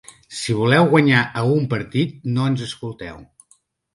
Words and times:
Si 0.35 0.53
voleu 0.59 0.85
guanyar 0.93 1.19
a 1.41 1.43
un 1.57 1.69
partit, 1.75 2.17
no 2.37 2.47
ens 2.53 2.65
escolteu. 2.71 3.21